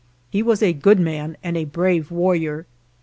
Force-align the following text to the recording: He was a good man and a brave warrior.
He 0.31 0.41
was 0.41 0.63
a 0.63 0.73
good 0.73 0.99
man 0.99 1.37
and 1.43 1.55
a 1.55 1.65
brave 1.65 2.09
warrior. 2.09 2.65